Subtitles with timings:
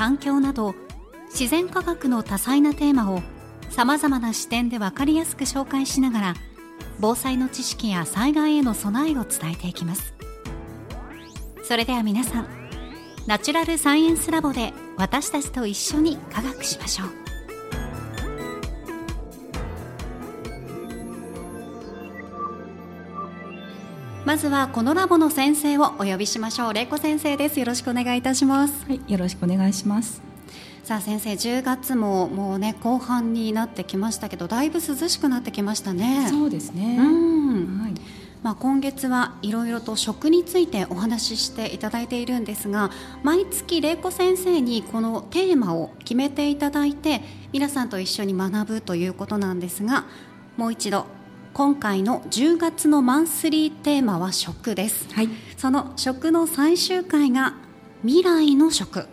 [0.00, 0.74] 環境など
[1.28, 3.20] 自然科学の多彩なテーマを
[3.68, 6.34] さまざまな視点で分かりやすく紹介しながら
[7.00, 10.14] 防災の知識や災害への備えを伝えていきます。
[11.64, 12.48] それでは皆さん
[13.26, 17.29] ナチュラルサイエンスラボで私たちと一緒に科学しましょう。
[24.30, 30.22] まずはこのラボの先生をお呼びしましょう玲子先生ですよろしくお願いいたしますはい、よろしくお願いします。
[30.84, 36.96] さあ先生10月ももうね後半になってきましたけどだいぶ涼しくなってきましたねそうですね。
[37.00, 37.94] うんはい。
[38.44, 42.92] まあ、今月はいろいろと食についてお話ししていただいているんですが
[43.24, 47.20] 毎月玲子先生にこのテーマを決めていただいて
[47.50, 50.04] 皆さんと一緒に学ぶということなんですが
[50.56, 51.06] もう一度
[51.52, 55.28] 今回の10月のマンスリーテーマは食ですはい。
[55.56, 57.54] その食の最終回が
[58.02, 59.06] 未来の食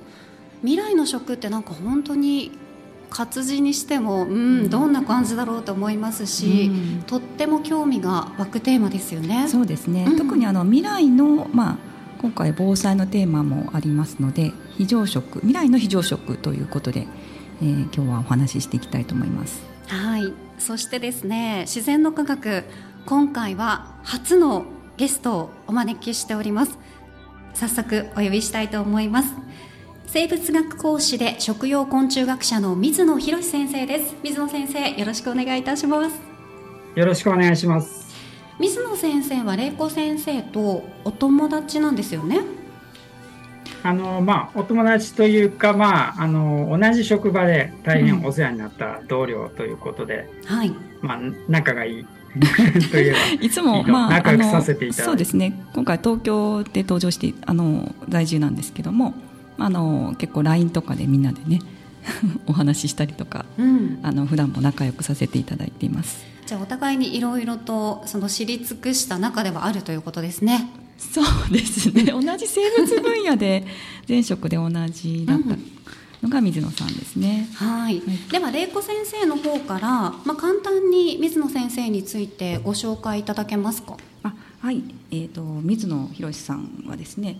[0.62, 2.52] 未来の食ってなんか本当に
[3.10, 4.28] 活字にしてもう
[4.66, 9.48] んどんな感じだろうと思いますし、うんとっても興味が湧くテーマですよね。
[9.48, 10.06] そうですね。
[10.08, 11.78] うん特にあの未来のまあ
[12.22, 17.08] 今回防災のテーマもありますので、非常食未来の非常食ということで、
[17.61, 19.77] えー今日はお話ししていきたいと思います。
[19.87, 20.33] はい。
[20.59, 22.64] そしてですね自然の科学
[23.05, 24.65] 今回は初の
[24.98, 26.77] ゲストをお招きしております。
[27.53, 29.33] 早速お呼びしたいと思います。
[30.08, 34.15] 生物学講師で食用昆虫学者の水野博先生です。
[34.23, 36.19] 水野先生よろしくお願いいたします。
[36.95, 38.08] よろしくお願いします。
[38.59, 42.42] 水野先生は玲子先生とお友達なんですよね？
[43.87, 50.73] あの、まあ、お友達というか、まあ、あの、同じ職場で大変お世話になった同僚ということで、はい。
[51.02, 52.05] まあ、仲がいい。
[52.92, 55.09] といえば、いつもまあ仲良くあのさせていただいて。
[55.09, 55.53] そうですね。
[55.73, 59.15] 今回東京で登場してあの在住なんですけども、
[59.58, 61.61] あの結構 LINE とかでみんなでね
[62.45, 63.99] お話ししたりとか、うん。
[64.04, 66.23] あの普段も仲良くさせていただいています。
[66.45, 72.06] じゃあお互いにいろいろとその知り尽くした中ではあるということですねそうですね。
[72.06, 73.66] 同じ生物分野で
[74.08, 75.56] 前職で同じだった
[76.22, 79.90] のが水野さんですね、はい、では玲子先生の方から、
[80.26, 83.98] まあ、簡単に水野先生についてご紹介いただけますか？
[84.24, 84.82] あはい、
[85.12, 87.40] えー、と水野博さんはですね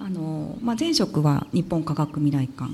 [0.00, 2.72] あの、まあ、前職は日本科学未来館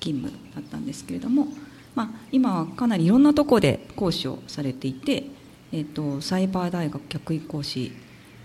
[0.00, 1.48] 勤務だったんですけれども、
[1.94, 5.24] まあ、今はかなりいろんなところで講師をされていて、
[5.70, 7.92] えー、とサイバー大学客員講師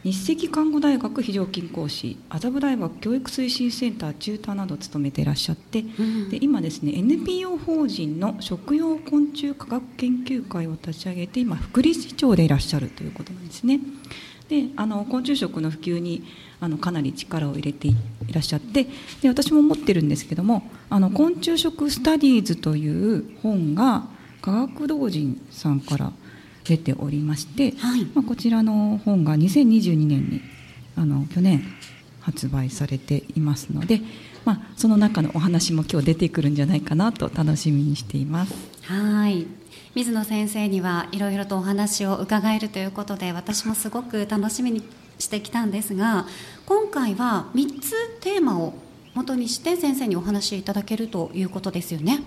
[0.04, 13.82] 日赤看護大学非常勤講師麻布大学教育推進センターチューターなどを務めていらっしゃって、んで今ですね NPO 法人の食用昆虫科学研究会を立ち上げて今副理事長でいらっしゃるということなんですね。
[14.48, 16.24] であの昆虫食の普及に
[16.62, 17.96] あのかなり力を入れてい
[18.32, 18.88] らっしゃって
[19.22, 24.08] で私も持ってるんですけども「あの昆虫食スタディーズ」という本が
[24.42, 26.14] 科学同人さんから
[26.70, 30.42] 出ておりまして、はいまあ、こちらの本が2022年に
[30.96, 31.64] あの去年
[32.22, 34.02] 発売されていますので、
[34.46, 38.54] まあ、その中のお話も今日出てくるんじゃないかなと楽しみにしています。
[38.84, 39.48] はい
[39.96, 44.84] 水野先生にはいろいろとお話を伺えるということで私もすごく楽しみに
[45.18, 46.28] してきたんですが
[46.68, 48.76] 今回は3つテーマを
[49.16, 52.20] 元にして先生にお話しいただけるということですよね。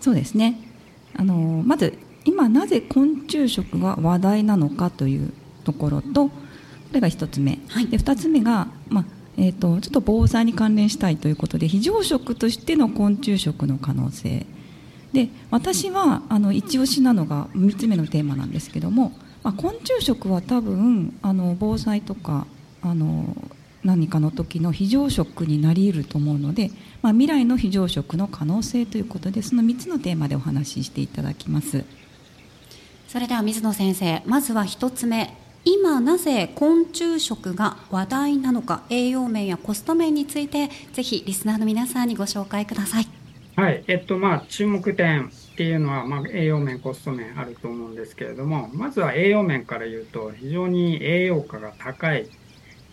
[0.00, 0.60] そうですね
[1.16, 5.32] あのまず今なぜ昆虫食が話題なのかという
[5.64, 6.32] ところとこ
[6.92, 7.86] れが1つ目、はい。
[7.88, 9.04] で2つ目が、まあ
[9.38, 14.44] えー、とちょっと防災に関連したいということで非常食としての昆虫食の可能性。
[15.14, 22.46] で私はあの一押しなのが3つ目のテーマなんですけども、まあ、昆虫食は多分あの防災とか
[22.82, 23.34] あの
[23.82, 26.70] 何かの時の非常食になり得ると思うので、
[27.00, 31.84] まあ、未来の非常食の可能性ということでその3つのテーマでお話ししていただきます
[33.08, 35.34] それでは水野先生まずは1つ目。
[35.64, 43.08] 今なぜ昆虫食が話題なのか栄養面やコスト面についてぜひリスナーの皆さんにご紹介ください。
[43.56, 43.82] はい。
[43.88, 52.28] えっとまあ注目点っていうのは、まあ、栄養面コスト面あると思うんですけれどもまずは栄養面から言うと非常に栄養価が高い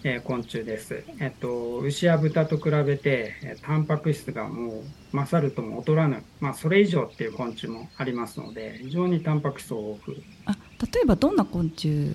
[0.08, 1.04] えー、昆虫です。
[1.20, 10.24] えっと、牛や豚と比べて、えー、タンパク質がもう勝るとも劣らぬ、まあ、それ以上っていう昆虫もありますので、非常にタンパク質豊富。
[10.46, 10.52] あ、
[10.94, 12.12] 例えばどんな昆虫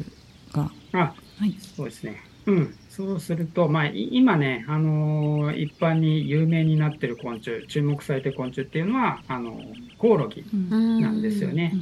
[0.53, 0.71] が？
[0.93, 2.23] あ、はい、そうですね。
[2.47, 9.61] うん、そうすると、まあ、今ね、あのー、一般に有名になってる昆虫、注目されてる昆虫っていうのは、あの
[9.99, 11.75] コオロギなんですよね。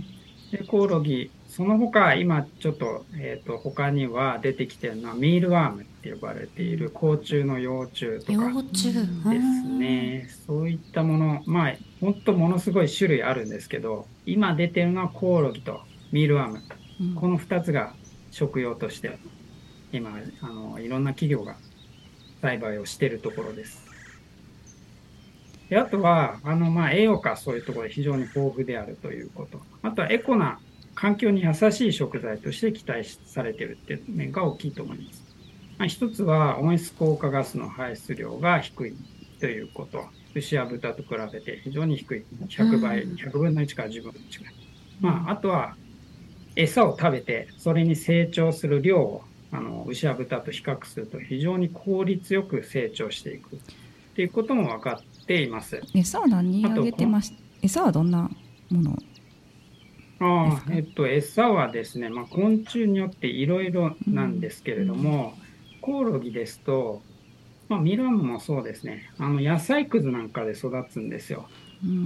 [0.53, 10.29] でコオロギその他、今ちょっと、えっ、ー、と、他には出てきてるのはミールワーム呼ばれている甲虫の幼虫とかですね。
[10.47, 15.81] そういったもの、まあ、本当ものすごい種類あるんですけど、今出てるのはコオロギと
[16.13, 16.63] ミールワーム。
[17.01, 17.95] うん、この2つが
[18.31, 19.19] 食用として、
[19.93, 21.57] 今、あの、いろんな企業が
[22.41, 23.89] 栽培をしてるところです。
[25.69, 29.61] であとは、あの、まあ、栄養価そういうところで非常に豊富であるということ。
[29.83, 30.59] あとはエコな
[30.95, 35.18] 環境に優しい食材として期待されているっていう面が大きいと思います。
[35.79, 38.95] まあ、一つは温室効果ガスの排出量が低い
[39.41, 40.05] ということ。
[40.35, 42.25] 牛や豚と比べて非常に低い。
[42.49, 44.55] 100倍、100分の1から10分の1ぐらい。
[45.01, 45.75] まあ、あとは
[46.57, 49.23] 餌を食べてそれに成長する量を
[49.53, 53.59] あの牛や豚と比較すると非常に効率よく成長していくっ
[54.15, 55.81] ていうことも分かっています。
[55.95, 57.33] 餌は何あげてます
[57.63, 58.29] 餌はどんな
[58.71, 58.99] もの？
[60.21, 65.48] あえっと、餌はですね、まあ、昆虫によっていろいろなんですけれども、うん、
[65.81, 67.03] コオロギですと、
[67.69, 71.49] まあ、ミランもそうですね、あの野菜くずなんかで育つんですよ。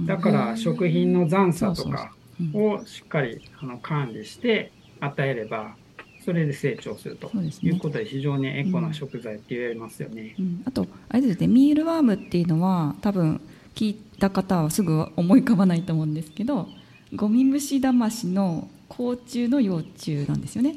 [0.05, 2.13] だから食品の残差とか
[2.53, 5.75] をしっかりあの管理して与えれば、
[6.23, 7.31] それで成長すると
[7.61, 10.35] いうことで非常にエコな食材って言えますよね。
[10.39, 13.41] うんうん、あとあれですねミールワームっていうのは多分
[13.75, 16.67] 聞いた方はすぐ思い浮かばないと思うんですけど
[17.15, 20.75] ゴミムシダマシの甲虫の幼虫なんですよね。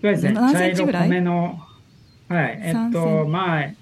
[0.00, 0.32] そうですね。
[0.32, 1.22] 何センチぐらい？
[1.22, 1.58] の、
[2.28, 3.72] はい、えっと、まあ、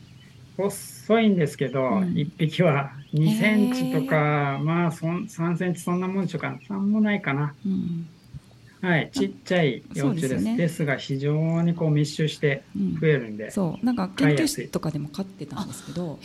[0.56, 6.58] 細いんですけど、うん、1匹は2センチとか、まあそ3センチそんなもんでしょうか。
[6.68, 7.54] 3もないかな。
[7.66, 8.06] うん。
[8.80, 10.34] はい、ちっちゃい幼虫です。
[10.34, 10.44] です。
[10.44, 12.62] ね、ですが、非常にこう密集して
[13.00, 16.18] 増えるんで、うん、そう、なんか研究室とかでも飼ってたんですけど、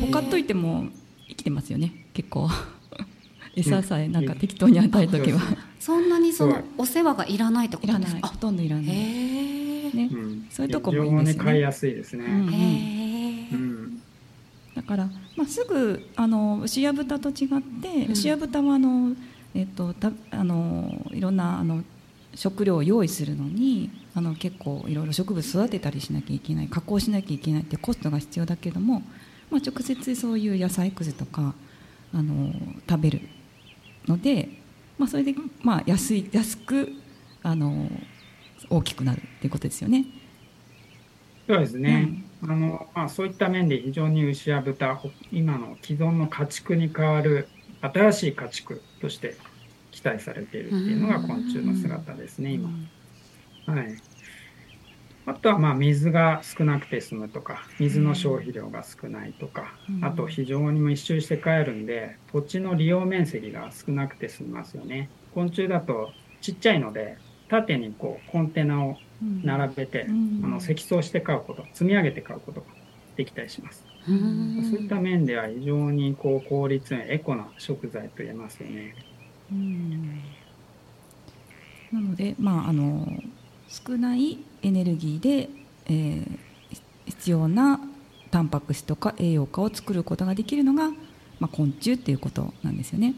[0.00, 0.86] ほかっといても
[1.28, 2.48] 生きてますよね、結構。
[3.56, 5.40] 餌さえなんか適当に与えとけば、
[5.78, 8.28] そんなにそのお世話がいらないってことですか？
[8.28, 10.08] ほとんどいらない、ね、
[10.50, 11.44] そういうとこもいいんですね。
[11.44, 13.48] 飼いやすいですね、
[14.74, 17.36] だから、まあ、すぐあの牛や豚と違っ
[17.80, 19.14] て、牛や豚はあの、
[19.54, 21.84] えっと、たあのいろんなあの
[22.34, 29.02] 食料を用意するのにあの結構いろいろ植物育てたりしなきゃいけない加工しなきゃいけないってコストが必要だけども、
[29.50, 31.54] まあ、直接そういう野菜くずとか
[32.12, 32.52] あの
[32.88, 33.20] 食べる
[34.06, 34.48] ので、
[34.98, 36.92] まあ、それで、まあ、安い安く
[37.42, 37.90] あの
[38.70, 40.06] 大きくなるっていうことですよね。
[41.46, 44.98] そうですね、うん、あのまあ、そういった面で非常に牛や豚
[45.30, 47.48] 今の既存の家畜に代わる
[47.82, 49.36] 新しい家畜として
[49.90, 52.70] 期待されているっていうのが昆虫の姿ですね、今。
[53.66, 53.96] はい、
[55.26, 65.08] あとはまあ水が少なくて済むとか水の消費量が少ないとか、あと非常に密集して帰るんで土地の利用面積が少なくて済みますよね。
[65.34, 67.16] 昆虫だとちっちゃいので
[67.48, 68.96] 縦にこうコンテナを
[69.42, 72.66] 並べて、あの積層して買うこと積み上げて買うことが
[73.16, 74.16] できたりします、そう
[74.80, 78.94] いった面では非常にこう効率エコな食材と言えますよね、
[81.92, 83.08] なのでまああの
[83.68, 85.50] 少ないエネルギーで、
[85.86, 86.26] えー、
[87.04, 87.78] 必要な
[88.30, 90.96] タンパク質とか栄養価を作ることができるのが、ま
[91.42, 93.14] あ、昆虫っていうことなんですよね。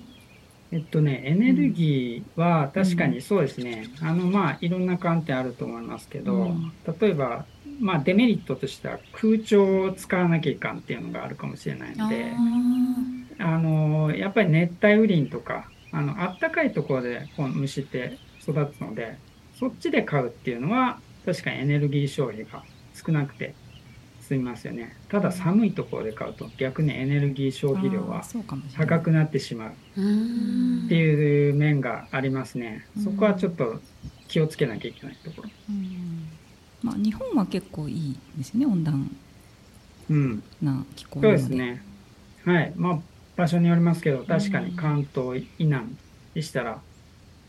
[0.72, 7.46] えっとね、エネルギーは確かにそうですね、うん、あのまあいろんな観点あると思いますけど、うん、例えば、
[7.78, 12.32] まあ、デメリットとしては空調を使わなきゃいかんっていうのがあるかもしれないので
[13.38, 19.18] あのやっぱり熱帯雨林とかあの暖かいところでこう虫って育つので
[19.58, 22.62] そっちで買うっていうのは確かにエネルギー消費が
[22.94, 23.52] 少なくて
[24.20, 24.96] 済みますよね。
[25.08, 28.24] ただ寒いところで買うと逆にエネルギー消費量は
[28.76, 29.70] 高くなってしまう。
[29.70, 29.72] っ
[30.88, 32.86] ていう面がありますね。
[33.02, 33.80] そこはちょっと
[34.28, 35.50] 気をつけなきゃいけないところ。
[36.82, 39.16] まあ、日本は結構いいですね温暖
[40.62, 41.82] な気候なので、そうですね。
[42.44, 42.72] はい。
[42.76, 42.98] まあ
[43.36, 45.94] 場所によりますけど確かに関東以南
[46.34, 46.80] でしたら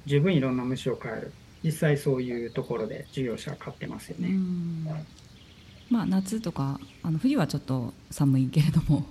[0.05, 1.33] 十分いろんな虫を飼える
[1.67, 4.29] 実際そういうところで事業者は飼ってますよね。
[5.89, 9.05] まあ、夏とかあの冬はちょっと寒いけれども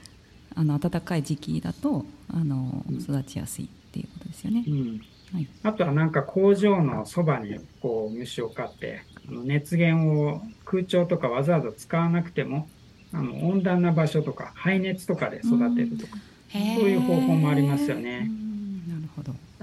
[0.54, 4.64] あの暖かい時期だとあの育ちやすいっていうことですよね。
[4.66, 5.00] うん
[5.32, 12.68] はい、あとはなんか工場のそばにこう虫を飼ってあの熱源を空調とかわざわざ使わなくても
[13.14, 16.18] あの温暖な場所とか排熱とかで育てるとか、
[16.50, 18.18] そういう方法もありますよね。
[18.18, 18.53] なるほど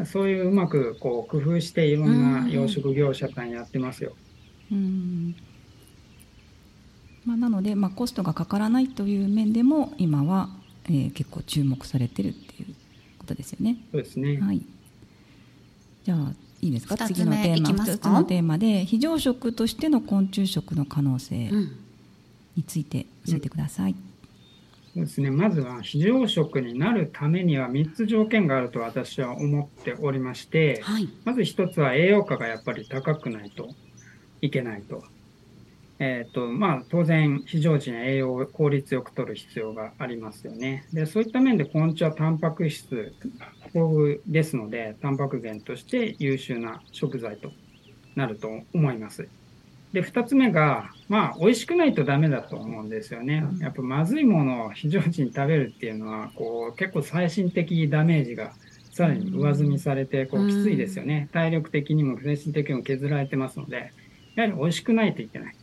[0.05, 4.13] そういううまくこう工夫していろんな養殖業者さんやってますよ。
[4.71, 5.35] うん。
[7.25, 10.49] まあ、なので、まあ、コストがかからないという面でも今は、
[10.85, 12.73] えー、結構注目されてるっていう
[13.19, 13.77] ことですよね。
[13.91, 14.61] そうですね、はい、
[16.03, 16.97] じゃあいいですか？
[16.97, 17.83] 次のテーマ。
[17.83, 21.51] 2つのテーマで非常食としての昆虫食の可能性
[22.55, 23.91] について教えてください。
[23.91, 24.10] うん
[24.93, 33.69] そうですね、まずは非常食になるためには3つ条件があると私は思っておりまして、はい、まず1つは栄養価がやっぱり高くないと
[34.41, 35.03] いけないと。
[36.03, 40.87] えーとまあ、当然、非常時に栄養を効率よく取る必要がありますよね。
[40.91, 43.13] でそういった面で昆虫はタンパク質
[43.73, 47.51] 豊富ですので、タンパク源として優秀な食材と
[48.15, 49.29] なると思います。
[49.93, 53.43] で、2つ目が、まあ、美味しくないとダメだと思うんですよね。
[53.59, 58.53] やっぱまずいものを非常時に食べるっていうのは、こう、結構最新的ダメージが
[58.93, 61.27] さらに上積みされて、こう、きついですよね。
[61.33, 63.91] 体力的にも精神的にも削られてますので、
[64.35, 65.55] やはり美味しくないといけない。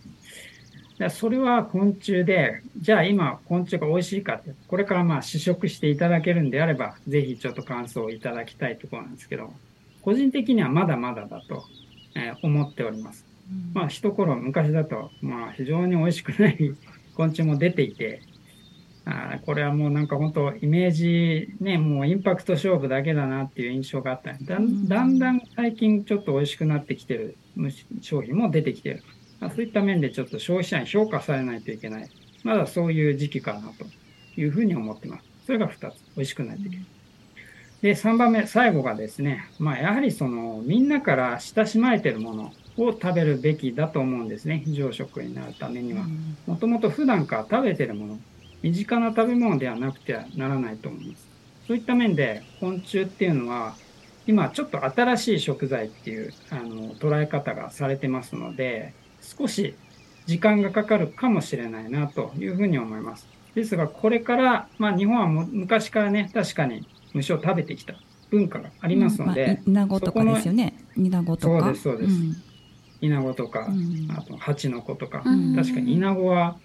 [0.99, 9.55] でそれは昆虫で、じゃあ今昆虫が美味しいかって、これからまあ試食していただけるんであれば、ぜひちょっと感想をいただきたいところなんですけど、
[10.03, 11.65] 個人的にはまだまだだと、
[12.15, 13.28] え思っております。
[13.75, 16.75] まあ一頃昔だと、まあ非常に美味しくない
[17.15, 18.21] 昆虫も出ていて、
[19.05, 27.37] あこれはもうなんか本当イメージね、もうインパクト勝負だけだなっていう印象があっただんだんだん最近ちょっと美味しくなってきてる
[28.03, 29.03] 商品も出てきてる。
[29.41, 32.09] そういった面でちょっと消費者に評価されないといけない。
[32.43, 33.87] まだそういう時期かなと
[34.41, 35.25] いうふうに思ってます。
[35.47, 35.95] それが2つ。
[36.17, 36.87] 美味しくないといけない。
[37.83, 42.53] で、3番目、最後がですね、まあやはりそのみんなから親しまれてるもの
[42.85, 44.63] を食べるべきだと思うんですね。
[44.65, 46.05] 非常食になるためには。
[46.47, 48.19] もともと普段から食べてるもの、
[48.63, 51.27] 身近な食べ物ではなくてはならないと思います。
[51.67, 53.75] そういった面で昆虫っていうのは、
[54.27, 59.75] 今ちょっと新しい食材っていうあの捉え方がされてますので、少し
[60.27, 63.27] 時間がかかるかもしれないなというふうに思います。
[63.55, 67.95] ですが、これから、まあ日本はも昔からね、確かに虫を食べてきた
[68.31, 69.43] 文化がありますので。
[69.43, 70.75] うんまあ、イナゴとかですよね。
[70.97, 71.61] イナゴとか。
[71.61, 72.11] そうです、そうです。
[72.11, 72.48] うん
[73.01, 76.57] イナゴとか、うん、あとハチノコとか、うん、確かにイナゴは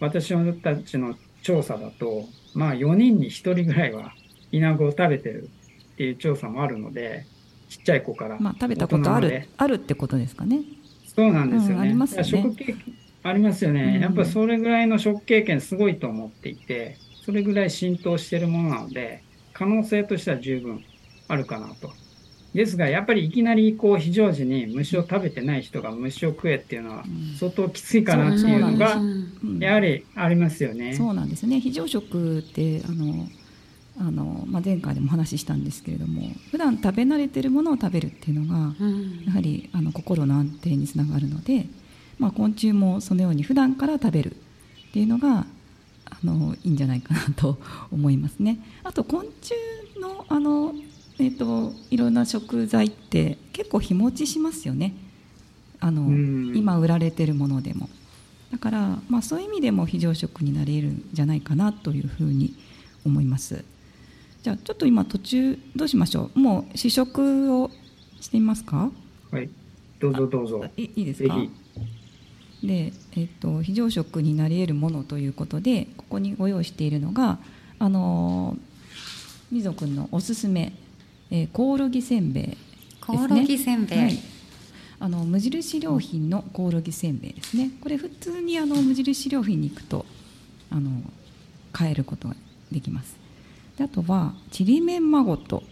[0.00, 4.12] 私たちの調査だと、まあ4人に1人ぐらいは
[4.52, 5.48] イナゴを食べてる
[5.94, 7.26] っていう調査もあるので、
[7.68, 8.38] ちっちゃい子から。
[8.38, 10.60] まあ食べたことある、あるってことですかね。
[11.14, 11.74] そうなんですよね。
[11.74, 12.28] うん、ありますよね。
[12.28, 12.76] 食経験
[13.22, 14.00] ありますよね。
[14.00, 20.84] やっぱそれぐらいの食経験すごいと思っていて、それぐらい浸透してるものなので、可能性としては十分
[21.28, 21.92] あるかなと
[22.56, 27.04] ですが、やっぱりいきなりこう非常時に虫を食べてない人が虫を食えっていうのは
[27.38, 29.00] 相当きついかなっていうのが、
[29.60, 30.94] やはりありますよね。
[30.94, 31.60] そうなんですね。
[31.60, 33.28] 非常食ってあの
[33.98, 38.74] あの、まあ、前回でも話したんですけれども普段食べ慣れてるものを食べるっていうのが、
[39.26, 41.66] やはりあの心の安定につながるので、
[42.18, 45.46] まあ、昆虫もそのように普段から食べるっていうのが
[46.06, 47.58] あのいいんじゃないかなと
[47.90, 48.58] 思いますね。
[48.84, 49.54] あと昆虫
[50.00, 50.74] のあの
[51.18, 54.94] えーと、いろんな食材って結構日持ちしますよね。
[55.80, 56.10] あの
[56.54, 57.88] 今売られてるものでも。
[58.52, 62.54] だから、まあ、そういう意味でも非常食になれるんじゃないかなというふうに
[63.04, 63.64] 思います。
[64.42, 66.38] じゃあちょっと今途中どうしましょう？
[66.38, 67.70] もう試食を
[68.20, 68.90] してみますか？
[69.30, 69.48] はい。
[69.98, 70.64] どうぞどうぞ。
[70.76, 71.34] いいですか？
[72.62, 77.38] で、えーと、非常食になり得るものということでここにご用意しているのが
[77.78, 78.56] あの
[79.50, 80.72] みぞくんのおすすめ
[81.30, 82.56] えー、コオロギせんべい、ね、
[83.00, 84.18] コオロギせんべい、はい、
[85.00, 87.70] あの無印良品のコオロギせんべいですね。
[87.80, 90.06] これ普通にあの無印良品に行くと
[90.70, 90.90] あの
[91.72, 92.36] 買えることが
[92.70, 93.16] できます。
[93.76, 95.62] であとはちりめんまごと。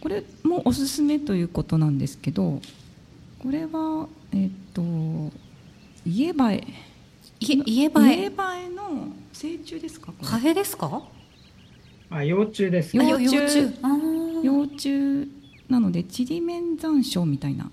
[0.00, 2.60] これもおすすめということなんですけど
[3.40, 4.82] これはえっ、と
[6.06, 6.64] 家映え。
[7.40, 7.62] 家映え？
[7.66, 8.30] 家映え
[8.68, 10.12] の成虫ですか？
[10.22, 11.02] カフェですか？
[12.10, 13.34] あ幼虫です幼虫。
[13.34, 13.66] 幼虫
[15.68, 17.70] なのでちりめん山椒みたいな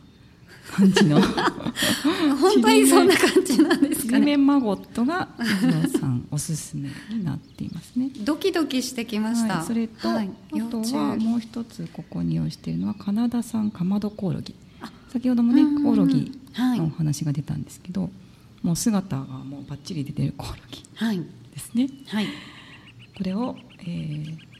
[0.71, 1.21] 感じの。
[2.41, 4.19] 本当にそんな感じなんですかね。
[4.19, 8.09] ちりめんマゴットが水野さんおすすめになっていますね。
[8.23, 10.29] ドキドキしてきました、はい、それと、はい。
[10.29, 10.95] あと幼虫。
[10.95, 14.55] はもう一つここに用意しているのはカナダ産かまどコオロギ。
[15.11, 16.79] 先ほどもねコオロギはい。
[16.79, 18.09] のお話が出たんですけど、
[18.61, 21.21] もう姿がもうバッチリ出てるコオロギはい。
[21.53, 21.89] ですね。
[22.07, 22.27] はい。
[23.17, 24.54] これを、えー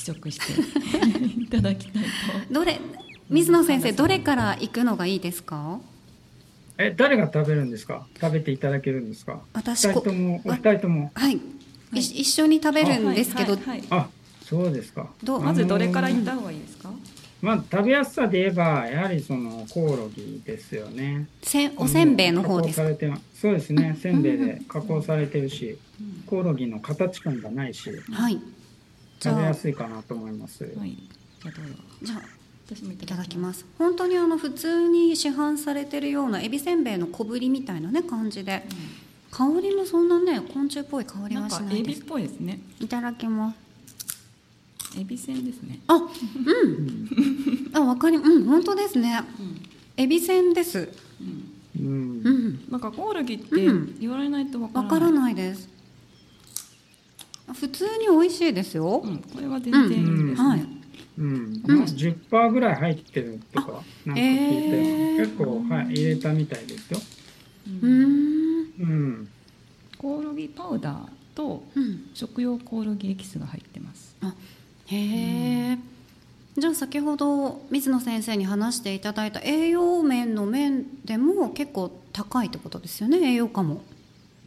[0.00, 0.44] 試食して。
[1.42, 2.08] いただきたいと。
[2.54, 2.80] どれ
[3.28, 5.78] 水野先生どれから行くのがいいですか？
[6.78, 8.06] え、誰が食べるんですか？
[8.20, 9.40] 食べていただけるんですか？
[9.52, 11.10] 私二人とも、お二人とも。
[11.14, 11.40] はい、い
[11.92, 13.88] 一緒に食べるんですけど、はいはいはい。
[13.90, 14.08] あ、
[14.44, 15.10] そうですか。
[15.22, 16.90] どうまずどれからあのーいった方がいいですか、
[17.42, 21.28] まあ、食べやすさで言えば、やはりそのコオロギですよね。
[21.42, 22.82] せんおせんべいの方ですか？
[22.84, 23.96] 加工されてまそうですね。
[24.00, 25.76] せんべいで加工されてるし、
[26.26, 28.40] コオロギの形感がないし、はい
[29.22, 30.64] 食べやあすいかなと思います。
[30.76, 30.96] はい。
[31.42, 31.74] じゃあどうぞ。
[32.02, 32.22] じゃあ
[32.66, 33.66] 私もいいただきます。
[33.78, 38.62] 本当にあの普通に市販されてるようなエビせんべいの小ぶりみたいなね感じで。
[39.30, 42.60] 香りもそんなね昆虫っぽい香りはしなんかエビっないですぽいですね。
[42.80, 43.70] いただきます。
[44.98, 45.78] エビせんですね。
[45.86, 47.08] あうん。
[47.72, 49.20] あわかりうん本当ですね。
[49.96, 50.88] エビせんです。
[51.78, 52.22] うん。
[52.24, 52.30] う。
[52.30, 52.64] ん。
[52.70, 55.68] なんかコオロギってうん言われないとわからない、わからないです
[57.54, 59.02] 普通に美味しいですよ。
[59.04, 60.66] うん、これは全然いいですね、はい。
[61.18, 61.82] うん、うん。
[61.84, 65.16] 10%ぐらい入ってるとか、なんか聞いて、えー。
[65.18, 67.00] 結構、はい、入れたみたいですよ。
[67.82, 68.60] うーん。
[68.80, 69.28] うん。
[69.98, 72.10] コオロギパウダーとうん。
[72.14, 74.16] 食用コオロギエキスが入ってます。
[74.22, 74.34] あ
[74.86, 75.78] へえ、
[76.56, 83.82] じゃあ先ほど水野先生に話していただいた栄養面の面でも結構高いってことですよね栄養価も。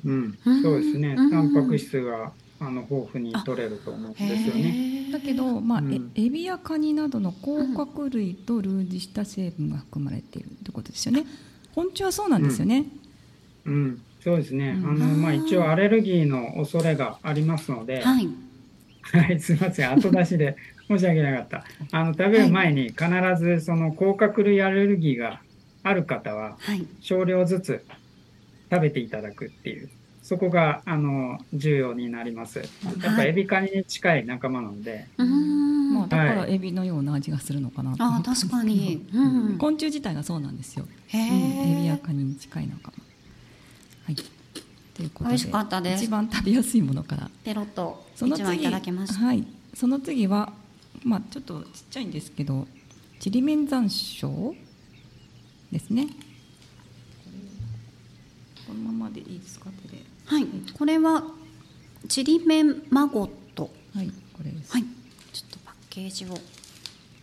[0.06, 1.16] うんうん、そうですね。
[1.18, 1.32] うん。
[1.32, 2.34] タンパク質が、
[2.66, 5.12] あの、豊富に取れると思うんですよね。
[5.12, 6.12] だけど、まあうん。
[6.16, 11.26] えエビやカニなどの甲殻類と類似した成分が含まれているってことですよね。
[11.76, 12.86] 昆虫はそうなんですよね、
[13.66, 14.04] うん。
[14.20, 14.80] そうですね。
[14.82, 14.90] うん。
[14.90, 18.28] あの、まあ、一応アレルギーの恐れがありますので、はい。
[19.02, 19.92] はい、すみません。
[19.92, 20.56] 後出しで
[20.90, 21.66] 申し訳なかった。
[21.92, 23.06] あの、食べる前に必
[23.38, 25.42] ずその甲殻類アレルギーが
[25.84, 26.88] ある方は、はい。
[27.02, 27.86] 少量ずつ
[28.72, 29.93] 食べていただくっていう、
[30.24, 32.60] そこが、あの、重要になります。
[32.60, 32.64] や
[33.12, 36.56] っぱエビカニに近い仲間なので、うーん、まあ、だからはい。
[36.56, 38.46] エビのような味がするのかなと思あったんです。
[38.46, 39.06] けど確かに。
[39.14, 39.58] うん。
[39.58, 42.94] 昆虫自体がそうなんですよ、へうんエビやえカニに近い仲間。
[44.06, 44.16] はい。
[44.16, 46.06] ということで美味しかったです。
[46.06, 47.30] 一番食べやすいものから。
[47.44, 49.26] ペロッとその一枚い次ただきました。
[49.26, 49.46] はい。
[49.74, 50.54] その次は
[51.04, 52.66] まあちょっとちっちゃいんですけど
[53.20, 54.56] ちりめん山椒
[55.72, 56.08] ですね。
[58.66, 60.48] このままでいいですか手ではい。
[60.78, 61.24] これは
[62.08, 64.84] ちりめんマゴットはいこれです、はい。
[65.32, 66.38] ちょっとパッケージを。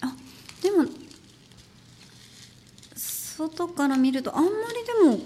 [0.03, 0.15] あ
[0.63, 0.85] でも
[2.95, 5.25] 外から見るとあんまりでも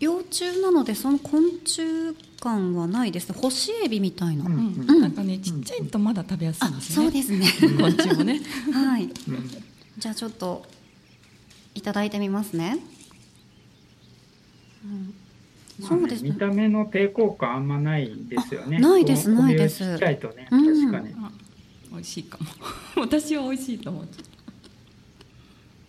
[0.00, 3.32] 幼虫なのでその昆虫感はないです。
[3.32, 7.68] 干しエビみたいな、うんなんかねちっちゃいとまだ食べやすいあんですよね、そうですね。
[7.78, 8.40] 昆虫もね。
[8.74, 9.04] はい。
[9.04, 9.10] うん。
[9.98, 10.66] じゃあちょっと
[11.74, 12.78] いただいてみますね、
[14.84, 14.90] うん。
[14.90, 15.21] まあ
[15.82, 16.22] そうです。
[16.22, 18.78] ね見た目の抵抗感あんまないですよね。
[18.78, 19.78] あないですないです。
[19.78, 20.90] ちっちゃいとね、うん。
[20.90, 21.14] 確かに。
[21.18, 21.30] あ
[21.92, 22.46] 美味しいかも。
[23.02, 24.08] 私は美味しいと思う、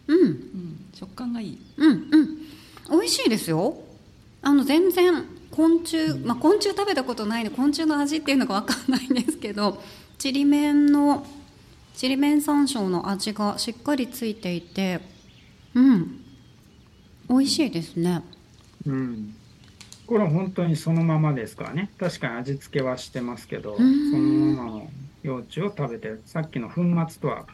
[0.07, 0.19] うん。
[0.19, 1.57] うん、食感がいい。
[1.77, 2.37] うんうん。
[2.91, 3.77] 美味しいですよ。
[4.41, 9.81] あの全然昆虫、まあ、昆虫食べたことないので昆虫の味っていうのが分かんないんですけど
[10.17, 11.25] ちりめんの
[11.95, 14.99] ちりめん山椒の味がしっかりついていて
[15.75, 16.19] うん。
[17.29, 18.21] 美味しいですね。
[18.85, 19.35] うん。
[20.05, 21.89] これは本当にそのままですからね。
[21.97, 24.89] 確かに味付けはしてますけど、そうんのままの
[25.23, 26.21] 幼虫を食べてる。
[26.25, 27.45] さっきの粉末とは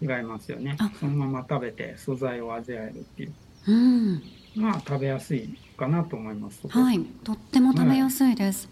[0.00, 0.90] 違いますよねあ。
[0.98, 3.32] そのまま食べて素材を味わえるっていう。
[3.66, 4.22] うん
[4.56, 6.66] まあ食べやすいかなと思います。
[6.66, 8.68] はいとっても食べやすいです、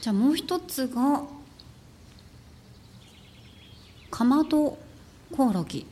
[0.00, 1.22] じゃあもう一つが
[4.10, 4.78] かまど
[5.36, 5.86] コオロギ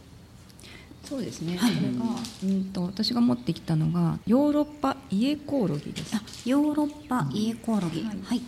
[1.04, 2.04] そうですね、はいこれが
[2.44, 6.16] うんと私が持ってきたのがヨーロッパイエコオロギです。
[6.16, 8.16] あヨーロッパイエコオロギ、はい。
[8.24, 8.42] はい。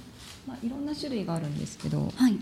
[0.46, 2.38] まあ、いろんな種類があるんですけどはい。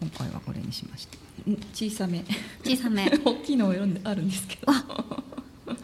[0.00, 2.24] 今回はこれにしましたん小さめ。
[2.64, 3.10] 小さめ。
[3.24, 4.72] 大きいのを選んであるんですけど。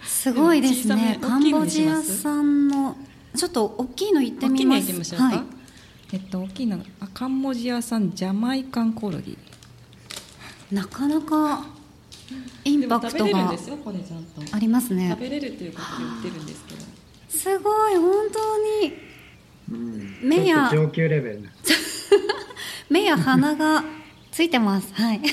[0.05, 1.19] すごいですね。
[1.21, 2.97] カンボジア産の
[3.37, 4.93] ちょっと大きいのいってみます。
[4.93, 5.43] 大きいのはい、
[6.13, 9.37] えっと大きいのがあカンボジア産ジャマイカンコオロギ。
[10.71, 11.67] なかなか
[12.65, 13.55] インパクトが
[14.53, 15.11] ありますね。
[15.11, 16.64] 食べれるということで売ってるんです
[17.37, 18.95] すごい本当に。
[19.71, 20.19] うん。
[20.23, 20.71] 目や。
[20.73, 21.43] 上級レベル。
[21.43, 21.51] な。
[22.91, 23.85] 目や鼻が
[24.31, 24.93] ついてます。
[24.95, 25.25] はい、は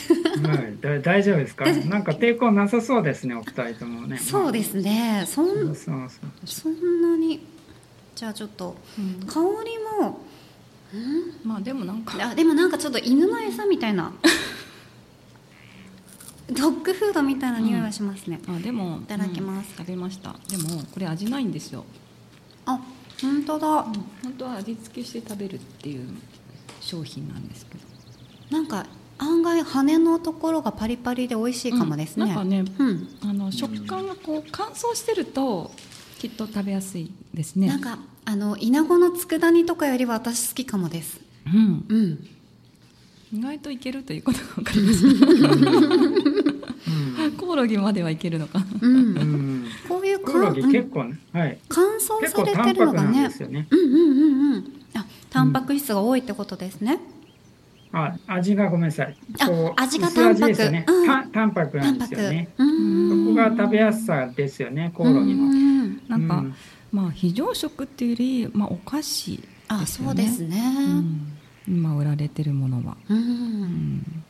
[0.56, 1.66] い、だ大丈夫ですか？
[1.66, 4.18] なんか抵抗なさそうですねお二人ともね。
[4.18, 5.24] そうですね。
[5.28, 6.10] そんそうそう
[6.46, 7.46] そんなに。
[8.16, 9.26] じゃあちょっと、うん。
[9.28, 10.22] 香りも
[10.94, 11.34] うん？
[11.44, 12.18] まあでもなんか。
[12.32, 14.14] あでもなんかちょっと犬の餌みたいな
[16.62, 19.76] ドッグフードみたいな匂いはしますね、あでもいただきます。
[19.76, 20.36] 食べました。
[20.48, 21.84] でもこれ味ないんですよ、
[22.66, 22.80] あ
[23.22, 26.08] 本当だ、本当は味付けして食べるっていう
[26.80, 27.82] 商品なんですけど。
[28.52, 28.86] なんか
[29.18, 33.08] 案外羽のところがパリパリで美味しいかもですね、うんなんかねうん。
[33.24, 35.72] あの食感がこう乾燥してると
[36.20, 37.68] きっと食べやすいですね。
[37.68, 41.20] なんかあのイナゴの佃煮とかよりは私好きかもです。
[41.48, 41.86] うん。
[41.88, 42.28] うん。
[43.34, 45.06] 意外といけるということが分かります
[47.52, 48.60] コオロギまではいけるのか。
[48.82, 53.68] うん、こういうコオロギうん結構ね、はい乾燥されてるのがねですよね。
[53.70, 53.98] うんうんう
[54.52, 54.64] んうん
[54.96, 57.00] あタンパク質が多いってことですね、
[57.92, 59.18] あ味がごめんなさい。
[59.42, 61.32] あこう味が薄味淡白ですよね、うん。
[61.32, 62.50] タンパクですよね。
[62.58, 63.26] うん。
[63.26, 66.02] そこが食べやすさですよねコオロギの、うん。
[66.08, 66.56] なんか、うん。
[66.94, 69.84] まあ非常食っていうより、まあ、お菓子ですよね。
[69.84, 70.62] あそうですね。
[71.68, 71.74] うん。
[71.76, 74.24] 今売られてるものは、うん、うん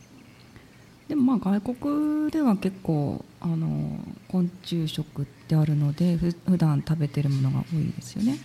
[1.12, 8.38] でもまあ外国では結構あの昆虫食ってあるのでふ普段食べてるものが多いですよね。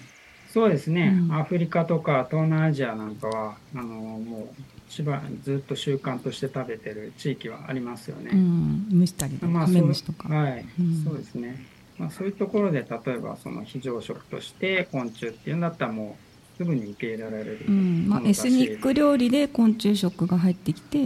[0.49, 1.33] そうですね、うん。
[1.33, 4.53] アフリカとか東南アジアなんかはあのも
[4.89, 11.05] うしばずっと習慣として食べてる地域はありますよね、うん、蒸したりとか、カまあそうメムシとか、はい、うん。
[11.05, 11.65] そうですね、
[11.99, 18.09] まあ、そういうところで例えばその非常食として昆虫っていうんだったらもうすぐに受け入れられるうん。
[18.09, 20.99] まあ、エスニック料理で昆虫食が入ってきて。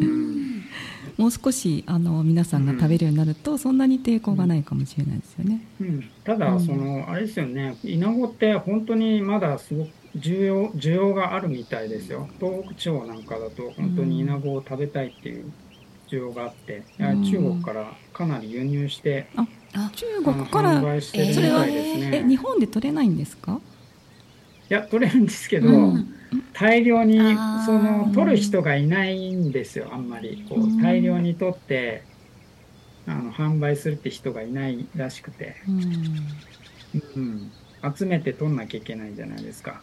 [0.00, 0.27] うん
[1.18, 5.60] もう少しあの皆さんが食べるようになると、そんなに抵抗がないかもしれないですよね。
[5.80, 6.60] うん、ただ、うん。
[6.60, 7.76] そのあれですよね。
[7.82, 12.28] イナゴって本当にまだすごく需要需要があるみたいですよ。
[12.40, 15.52] 東北地方なんかだと本当にイナゴを食べたいっていう
[16.08, 17.24] 需要があって、うん。
[17.24, 19.44] 中国からかなり輸入してあ
[19.94, 23.60] 中あの販国から売してるみたいですね、え日本で取れないんですか？
[24.70, 26.14] いや取れるんですけど、うん
[26.52, 27.18] 大量に
[27.64, 30.44] その取る人がいないんですよあんまり。
[30.48, 30.82] こううん。
[30.82, 32.02] 大量に取って
[33.06, 35.90] あの販売するって人がいないらしくて、うん。
[37.16, 37.52] うん、
[37.96, 39.82] 集めて取んなきゃいけないじゃないですか。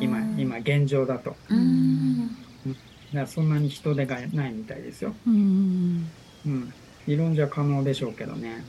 [0.00, 1.30] 今今現状だと。
[1.30, 2.36] だかうん。
[3.12, 6.10] らそんなに人手がないみたいですよ、うん。
[6.44, 6.74] うん、
[7.06, 8.64] 理論じゃ可能でしょうけどね、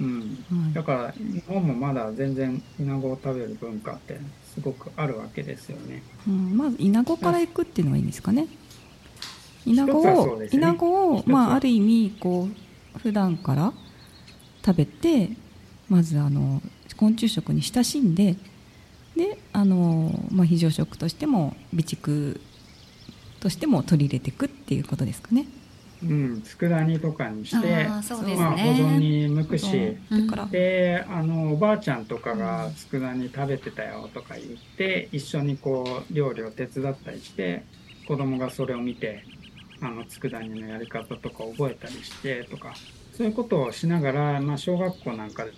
[0.00, 0.72] うん、はい。
[0.74, 4.20] だから日本もまだ全然イナゴを食べる文化って
[4.56, 8.48] すごくあるわけですよねうん、まずイナゴから行くっていうのがいいんですかね。
[9.66, 12.48] イナゴを、ねイナゴをまあある意味こ
[12.96, 13.72] う普段から
[14.64, 15.30] 食べて
[15.88, 16.62] まずあの
[16.96, 18.36] 昆虫食に親しんで
[19.14, 22.40] であのまあ非常食としても備蓄
[23.40, 25.46] としても取り入れていくっていうことですかね。
[26.02, 29.96] うん、佃煮とかにして、あーそうですまあ、保存ねに向くし、
[30.50, 37.64] であのおばあちゃんとかが佃煮食べてたよとか言って一緒にこう料理を手伝ったりして
[38.06, 39.24] 子供がそれを見て
[39.80, 42.74] あの佃煮のやり方とか覚えたりしてとか
[43.12, 45.52] そういうことをしながら、まあ、小学校なんかで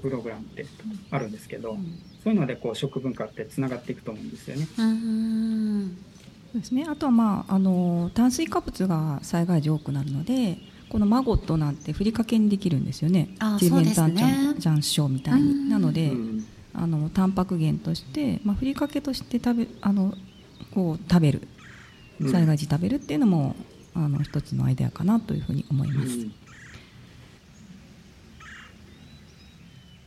[0.00, 0.66] プログラムって
[1.10, 1.76] あるんですけど、
[2.24, 4.66] そういうのでこう食文化ってつながっていくと思うんですよね。
[4.78, 6.11] うん
[6.58, 10.58] ですね、あとは、まあ、あの炭水化物が災害時多くなるので
[10.92, 13.34] このマゴットなんてふりかけにできるんですよね。
[13.38, 14.22] あちりめんそうですね。
[14.22, 15.50] 山醤醤みたいに。
[15.52, 15.68] うん。
[15.70, 16.44] なので、うん。
[16.74, 20.14] あのタンパク源として、まあ、ふりかけとして食べあの
[20.74, 21.48] こう食べる。
[22.20, 22.30] うん。
[22.30, 23.56] 災害時食べるっていうのも、
[23.94, 26.08] あの一つのアイデアかなというふうに思います。
[26.08, 26.28] うん。
[26.28, 26.34] で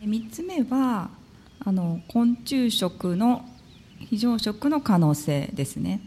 [0.02, 1.10] 3つ目は
[1.62, 3.44] あの昆虫食の
[3.98, 6.02] 非常食の可能性ですね。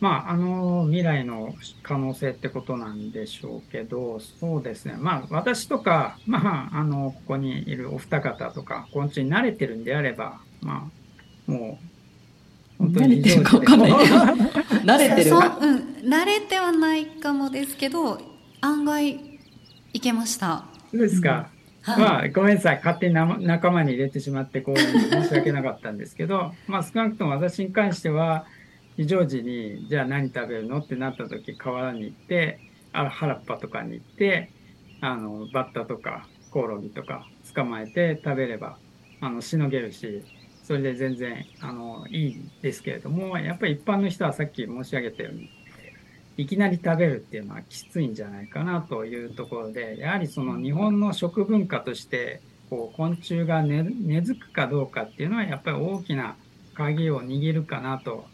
[0.00, 10.90] まあ、あの未来の可能性ってことなんでしょうけど、そうですね、まあ、私とか、まあ、あのここにいるお二方とか、昆虫に慣れてるんであれば、ま
[11.48, 11.86] あ、もう、
[12.78, 14.16] 本当に慣れてるかわかんないけど。
[14.84, 15.30] 慣れてる。
[15.30, 15.76] そう、うん、
[16.08, 18.20] 慣れてはないかもですけど
[18.60, 19.38] 案外
[19.92, 20.64] いけました。
[20.90, 21.48] そうですか。
[21.80, 22.00] はい。
[22.00, 22.76] まあ、ごめんなさい。
[22.76, 28.44] 勝手にな仲間に入れてしまって、こう、申し訳なかったんですけど、まあ、少なくとも私に関しては、
[28.96, 32.58] 非常時に、じゃあ何食べるのってなった時、河原に行って、
[32.92, 34.50] あ原っぱとかに行って、
[35.02, 38.78] あの、バッタとか、コオロギとか捕まえて食べれば、
[39.20, 40.22] あの、しのげるし、
[40.62, 45.50] それで全然、あの、いいですけれども、やっぱり一般の人はさっき申し上げたように、
[46.38, 56.36] いきなり食べるっていうのはきついんじゃないかなというところで、やはりその日本の食文化として、こう昆虫が根根付くかどうかっていうのはやっぱり大きな
[56.74, 58.26] 鍵を握るかなと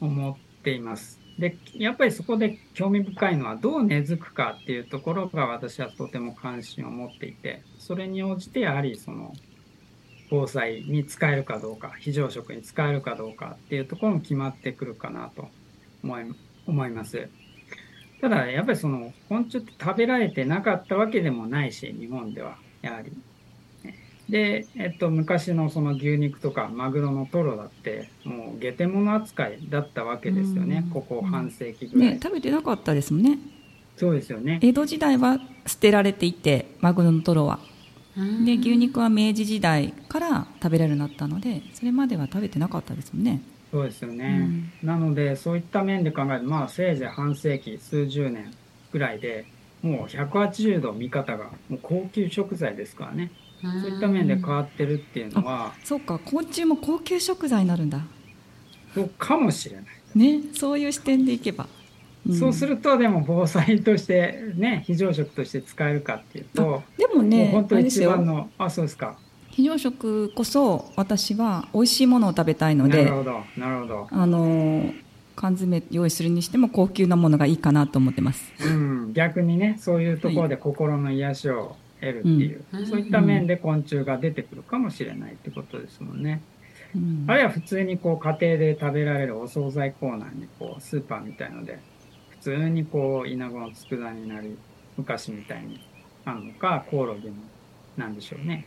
[0.00, 1.18] 思っています。
[1.38, 9.32] で、やっぱりそこで興味深いのはどう根付くかっていうところが私はとても関心を持っていて、それに応じてやはりその
[10.30, 15.48] 防災に使えるかどうか、非常食に使えるかどうかっていうところも決まってくるかなと
[16.02, 16.24] 思い
[16.66, 17.30] 思います。
[18.20, 23.12] ただ、やっぱりその昆虫って食べられてなかったわけでもないし、日本では、やはり。
[24.28, 32.20] で、えっと、昔のその牛肉とかマグロのトロだって、もう下手物扱いだったわけですよね、ここ半世紀ぐらい、ね。
[32.22, 33.38] 食べてなかったですもんね。
[33.96, 34.60] そうですよね。
[34.62, 37.58] 江戸時代は捨てられていて、マグロのトロは。
[38.44, 48.52] で牛肉は明治時代から食べられるようになったのでそれまでは食べてなかったですもんねそうですよね、うん、なのでそういった面で考えるとまあせいぜい半世紀数十年
[48.92, 49.46] ぐらいで
[49.82, 58.00] もう180度見方がもう高級食材ですからねそういった面で変わってるっていうのはそうか昆虫も高級食材になるんだ。
[58.94, 59.84] そうかもしれない。
[60.14, 61.66] ねそういう視点でいけば。
[62.38, 69.18] そうするとでも防災としてね非常食として使えるかっていうとでもねも本当一番のあそうですか。
[69.50, 74.08] 非常食こそ私は美味しいものを食べたいのでなるほどなるほど。
[74.10, 74.92] あの
[75.38, 86.40] 缶詰用意するにしても高級なものがいいかなと思ってます、うん、逆にねそういうところで心の癒しを得るっていう、はい、そういった面で昆虫が出てくるかもしれないってことですもんね。
[86.94, 91.78] うん、あるいは普通にこう家庭で食べられるお惣菜コーナーにこうスーパーみたいので
[92.30, 94.56] 普通にこうイナゴの佃煮なり
[94.96, 95.80] 昔みたいに
[96.24, 97.34] あるのかコオロギの
[97.96, 98.66] なんでしょうね、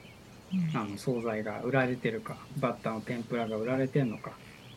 [0.53, 4.31] うん、あの惣菜が売られてるかバッタの天ぷらが売られてるのか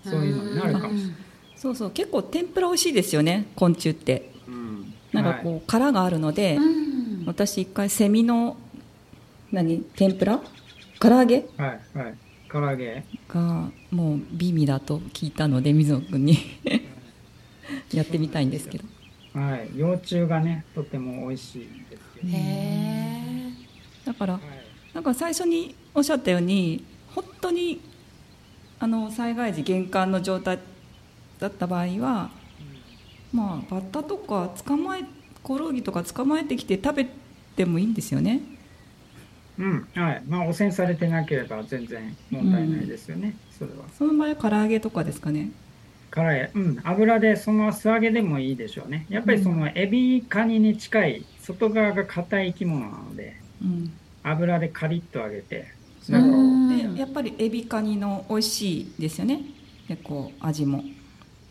[0.05, 1.17] そういうのになるかもしれない。
[1.57, 1.91] そうそう。
[1.91, 6.84] 結構天ぷら美味しいですよね昆虫って、うん、なんかこう、はい、殻があるので、うん、
[7.27, 8.57] 私一回セミの
[9.51, 10.41] 何天ぷら？
[11.01, 11.47] 唐揚げ？
[11.57, 12.15] はいはい。
[12.51, 13.05] 唐揚げ？
[13.29, 16.39] がもう美味だと聞いたので水野君に。
[17.95, 18.85] やってみたいんですけど。
[19.35, 19.71] はい。
[19.77, 23.53] 幼虫がねとても美味しいですけどへえ。
[24.05, 24.43] だから、はい、
[24.93, 26.85] なんか最初におっしゃったように
[27.15, 27.81] 本当に
[28.79, 30.59] あの災害時玄関の状態
[31.39, 32.31] だった場合は、
[33.33, 35.05] うん、まあバッタとか捕まえ
[35.45, 37.07] コオロギとか捕まえてきて食べ
[37.55, 38.41] てもいいんですよね
[39.59, 45.51] うんはいまあ汚染されてなければ全然問題ないですよね、うん、それはその場合唐揚げとかですかね
[46.15, 49.05] 辛い、うん、油でその素揚げでもいいでしょうね。
[49.09, 55.75] やっぱりそのエビカニに近い外側が硬い生き物なので、うん、油でカリッと揚げて。
[56.07, 59.41] でやっぱりエビカニの美味しいですよね。
[59.89, 60.85] 結構味も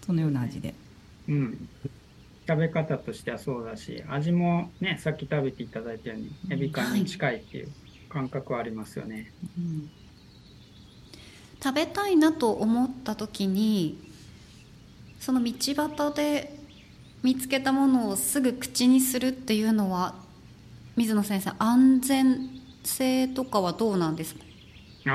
[0.06, 0.74] そのような味で。
[1.28, 1.68] うん。
[2.48, 7.70] 食べ方としてはそうだし、味もね、さっき食べていただいたように、エビカニに近いっていう
[8.10, 9.32] 感覚はありますよね。
[9.58, 9.90] うん、
[11.64, 14.12] 食べたいなと思った時に
[15.20, 16.60] その道端で
[17.24, 20.16] 見つけたものをすぐ口にするっていうのは
[20.98, 22.50] 水野先生安全
[22.84, 24.44] 性とかはどうなんですか？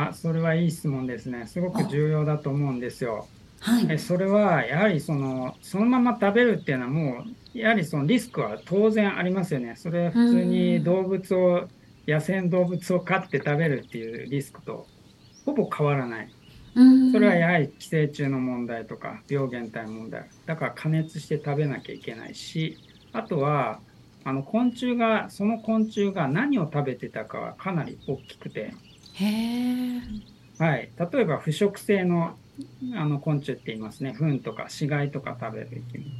[0.08, 3.28] あそれはいい質問ですねすごく重要だと思うんですよ。
[3.61, 9.75] はい、それはやはりそのそのまま食べるっていうのはもうやはりそのリスクは当然ありますよね。
[9.77, 11.68] それは普通に動物を
[12.07, 14.87] 野生の動物を飼って食べるっていうリスクと
[15.44, 16.33] ほぼ変わらない。
[17.12, 20.29] それはやはり寄生虫の問題とか病原体の問題。
[20.47, 22.79] だから加熱して食べなきゃいけないし
[23.12, 23.81] あとは
[24.25, 28.73] あの昆虫がその昆虫が何を食べてたかはかなり大きくて。
[30.59, 32.37] はい、例えば腐食性の
[32.94, 34.12] あの昆虫って言いますね。
[34.12, 36.11] 糞とか死骸とか食べる生き物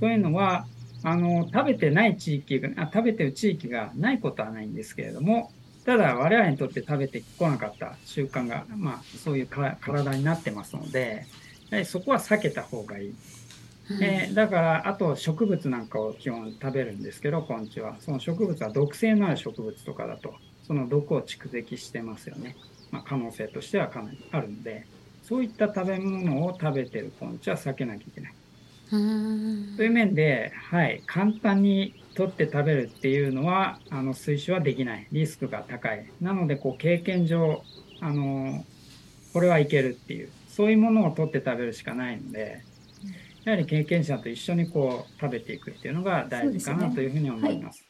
[0.00, 0.66] そういうのは
[1.02, 5.52] あの食べてない地域があ食べてる地域がないことはないんですけれども
[5.84, 11.26] ただ我々にとって食べてこなかった習慣が、まあ、そういう体になってますので
[11.84, 13.14] そこは避けた方がいい。
[14.00, 17.96] えー、だからあと植物なんかを基本食べるんですけど昆虫は。
[17.98, 22.56] その植物は毒性のある植物とかだとその毒を蓄積してますよね、
[22.92, 24.86] まあ、可能性としてはかなりあるので
[25.30, 28.34] そういった食べ物を食べてる昆虫は避けなきゃいけない。
[28.90, 35.06] という面で、はい、簡単に取って食べるっていうのはあの推奨はできない。
[35.12, 36.04] リスクが高い。
[36.20, 37.62] なのでこう経験上
[38.00, 38.64] あの
[39.32, 40.28] これはいけるっていう。
[40.48, 42.62] そういうものを取って食べるしかないので
[43.44, 47.78] やはり経験者と一緒にこう食べていくっていうのが大事かなというふうに思います。
[47.78, 47.88] すね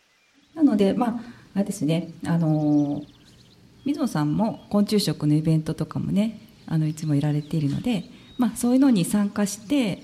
[0.56, 1.20] はい、なのでまあ
[1.54, 2.10] あれですね。
[2.26, 3.02] あの
[3.84, 6.38] 水野さんも昆虫食のイベントとかもね
[6.70, 8.04] あのいつもいられているので、
[8.38, 10.02] まあ、そういうのに参加して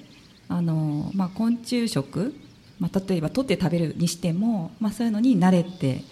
[0.49, 2.35] あの、まあ、昆虫食
[2.79, 6.03] まあ、例えば取って食べるにしても、まあ、そういうのに慣れて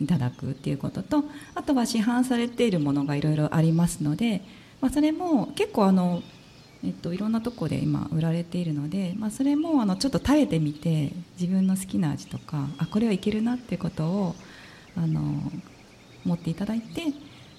[0.00, 4.42] いただくっていうこととあとは市販されているものがいろいろありますので、
[4.80, 6.22] まあ、それも結構あの
[6.84, 14.36] えっと、いろんなとこで今売られているので、まあ、それもあのちょっと食べてみて自分の好きな味とかあこれはいけるなっていうことを
[14.96, 15.20] あの
[16.24, 17.02] 持っていただいて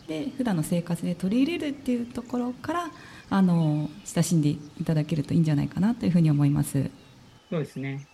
[0.10, 2.92] で普段の生活で取り入れるっていうところから
[3.30, 6.90] あの親しんでいただけるといいんじゃないかなというふうに思います。
[7.52, 8.08] そうですね。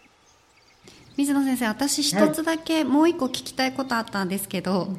[1.16, 4.90] 水野先生私一つだけもう一個聞きたいことあったんですけど、はい、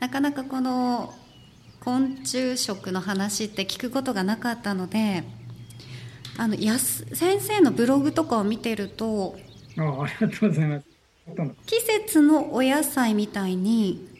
[0.00, 1.14] なかなかこの
[1.78, 5.22] 昆虫食の話って聞くことがなかったので
[6.36, 9.36] あのやす先生のブログとかを見てると
[9.78, 10.86] あありがとうございます。
[11.66, 14.15] 季節のお野菜みたいに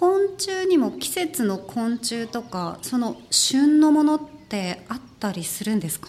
[0.00, 6.08] 昆虫にも季節の昆虫とかその旬のものってあったりするんですか？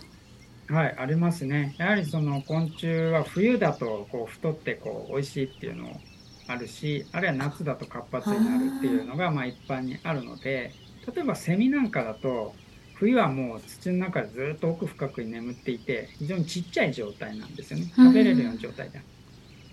[0.70, 1.76] はいありますね。
[1.78, 6.00] やはりその昆虫は冬だとこう太ってこう美味しいっていうのも
[6.48, 10.72] あるしあるいは夏だと活発になるっていうのがまあ一般にあるので
[11.14, 12.56] 例えばセミなんかだと
[12.94, 17.92] 冬はもう土の中でずっと奥深くに眠っていて非常にちっちゃい状態なんですよね。
[17.94, 19.02] 食べれるような状態で。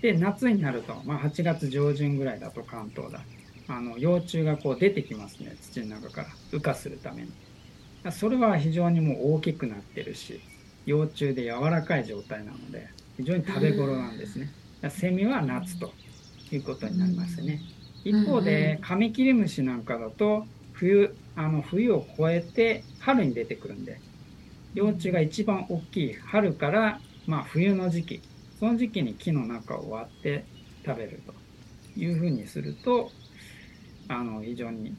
[0.02, 3.20] で夏になると、まあ、8月上旬ぐらいだと関東だ
[3.68, 5.56] あの幼虫がこう出てきますね。
[5.60, 6.28] 土の中から。
[6.52, 7.30] 羽化するために。
[8.10, 10.40] それは非常にもう大きくなってるし
[10.86, 14.50] 幼虫で柔らかい状態なので非常に食べ頃なんですね。
[14.88, 15.92] セミは夏と
[16.50, 17.60] いうことになりますね。
[18.04, 24.00] 一方でカミキリムシなんかだと冬あの冬を越えて春に出てくるんで
[24.74, 28.22] 幼虫が一番大きい春からまあ冬の時期
[28.58, 30.44] その時期に木の中を割って
[30.86, 31.34] 食べると
[32.00, 33.10] いうふうにすると
[34.08, 34.94] あの非常に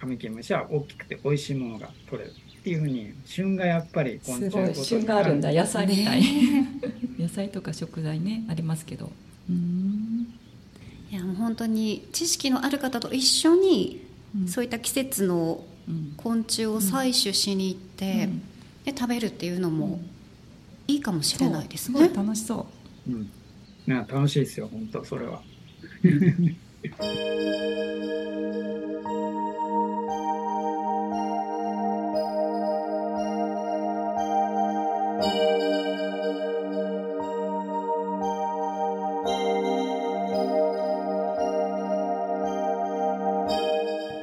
[0.00, 5.52] カミキリムシは大きくて美味しいものが取れるっていうふうに旬がやっぱり昆虫旬があるんだ。
[5.52, 6.22] 野菜みたい、
[7.18, 9.10] 野菜とか食材ねありますけど。
[9.48, 10.28] うん。
[11.10, 14.02] いやもう本当に知識のある方と一緒に、
[14.38, 15.64] うん、そういった季節の
[16.18, 18.42] 昆虫を採取しに行って、うん、
[18.84, 20.00] で食べるっていうのも
[20.86, 22.08] いいかもしれないですね。
[22.08, 22.66] す楽しそ
[23.06, 23.12] う。
[23.12, 23.30] うん、
[23.86, 25.42] ね楽しいですよ本当それは。
[26.80, 26.84] な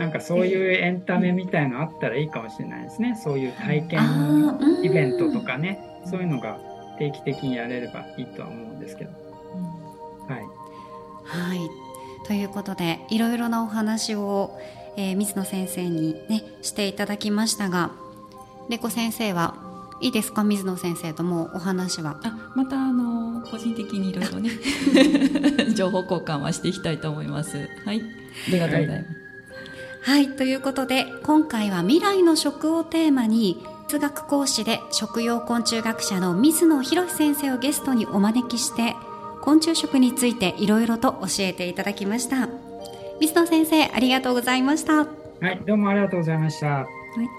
[0.07, 3.19] んかそういうエンタメみたいのあったらいいかもしれないですね。
[3.21, 3.99] そういう体験
[4.81, 6.57] イベントとかね、そういうのが
[6.97, 9.24] 定期的にやれればいいとは思うんですけど。
[12.27, 14.57] ということで、いろいろなお話を、
[14.97, 17.91] えー、水野先生にね、していただきましたが、
[18.69, 19.55] レコ先生は
[20.01, 20.43] いいですか？
[20.43, 22.19] 水野先生ともお話は。
[22.23, 24.49] あまたあの個人的にいろいろね
[25.75, 27.69] 情報交換はしていきたいと思います。
[27.85, 28.01] はい。
[28.47, 38.95] ありがとうございます、はい、はい、ということで今回は未来の食をテーマに哲学講師で食用昆虫学者の水野博先生をゲストにお招きして
[39.45, 42.49] 昆虫食についていろいろと教えていただきました。
[43.21, 45.05] 水野先生ありがとうございました。
[45.05, 45.05] は
[45.51, 46.67] いどうもありがとうございました。
[46.67, 46.87] はい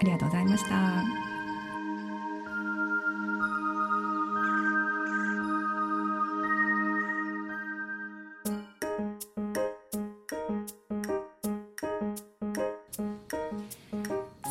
[0.01, 1.26] ありがとうございました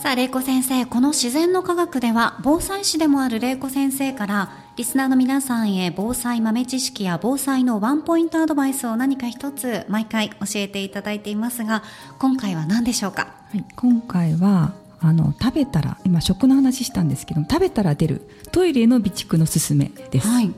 [0.07, 11.83] さあ、玲子先生、この自然の科学では、防災士でもある玲子先生から、リスナーの皆さんへ防災豆知識や防災のワンポイントアドバイスを何か一つ毎回教えていただいていますが、
[12.21, 20.55] 今回は何でしょうか、はい、今回は、あの食べたら今食の話したんですけど食べたら出るトイレの備蓄のすすめです、はい、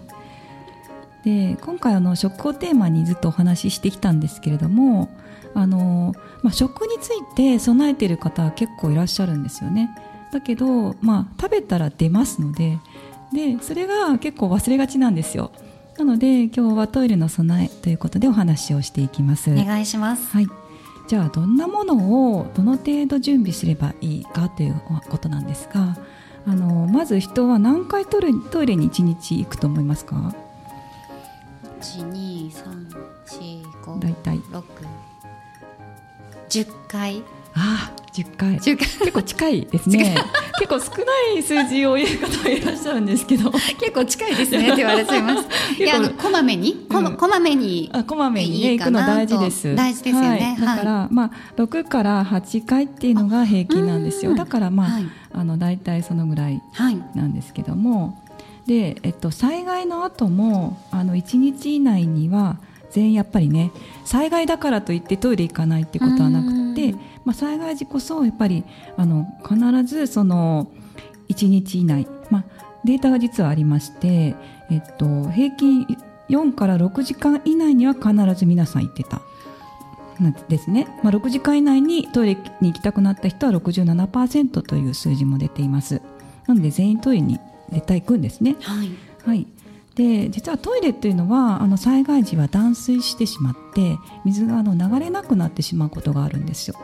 [1.25, 5.09] で今回あの食をテーマにずっとお話ししてきたんですけれども
[5.55, 9.91] あの、まあ、食について備えている方は結構いらっしゃるんですよね。
[10.33, 12.79] だけど、まあ、食べたら出ますので
[13.33, 15.53] でそれが結構忘れがちなんですよ。
[15.99, 19.51] なので今日はトイレの備えということでお話をしていきます。
[19.51, 20.47] お願いします、はい、
[21.09, 24.81] じゃあどんなものをどの程度準備すればいいかという
[25.11, 25.99] ことなんですが
[26.47, 30.35] あのまず人は何回トイレトイレに1日行くと思いますか
[31.81, 32.91] ？1 2 3
[33.27, 34.39] 4 5大体。
[34.39, 34.63] 6
[36.49, 37.23] 10回
[37.55, 40.17] ああ10回10回結構近いですね。
[40.59, 43.51] 結構少ない数字を言う方いらっしゃるんですけど。
[43.79, 45.49] 結構近いですねって言われちゃいます
[45.81, 46.87] いやあのこまめに？
[46.91, 49.75] こ,、うん、こまめにあこまめにね行くの大事です。
[49.75, 54.35] 大事ですよね、はい、だから、はい、まあ6から8回っていうのが平均なんですよ。
[54.35, 56.61] だからまあ、はい、あの大体そのぐらい
[57.15, 58.23] なんですけども、
[58.67, 62.59] で、えっと、災害の後もあの1日以内には
[62.91, 63.73] 全員やっぱりね
[64.05, 66.93] 災害だからといってトイレ行かないってことはなくて、
[67.25, 68.65] まあ、災害時こそやっぱり
[68.97, 70.71] あの必ずその
[71.29, 72.45] 1日以内、まあ、
[72.85, 74.35] データが実はありまして、
[74.71, 75.87] えっと、平均
[76.29, 79.23] 4から6時間以内には必ず皆さん行ってた。
[80.49, 86.03] ですね、まあ、6時間以内にトイレに行きたくなった人は67%という数字も出ています。
[86.49, 87.39] なので全員トイレに
[87.71, 88.57] 絶対行くんですね。
[88.61, 88.91] はい、
[89.25, 89.47] はい、
[89.99, 96.77] で実はトイレっていうのはあの災害時は断水してしまって水があの流れなくなってしまうことがあるんですよ。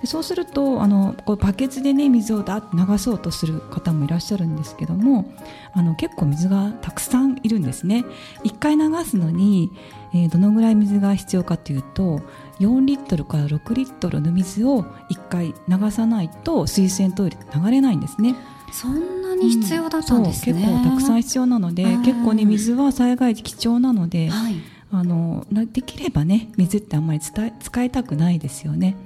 [0.00, 5.30] でそうするとあのこうバケツで、ね、水をだ流そうとする方もいらっしゃるんですけども
[5.74, 8.06] あの結構水がたくさんいるんですね。
[8.44, 9.70] 1回流すのに、
[10.14, 12.22] えー、どのぐらい水が必要かというと
[12.60, 18.34] 4リットルから6リットルの水を1回流さないと水洗トイレ流れないんですね。
[18.72, 24.56] そんなに必要だったんですね、うん、結構たくさん必要なので、結構ね水は災害時貴重なので、はい、
[24.92, 28.96] あのできればね水ってあんまり使いたくないですよね。